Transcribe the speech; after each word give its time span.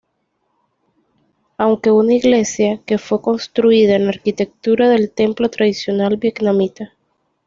Aunque 1.59 1.91
una 1.91 2.15
iglesia, 2.15 2.81
que 2.87 2.97
fue 2.97 3.21
construida 3.21 3.95
en 3.97 4.05
la 4.05 4.09
arquitectura 4.09 4.89
del 4.89 5.11
templo 5.11 5.47
tradicional 5.51 6.17
vietnamita. 6.17 6.93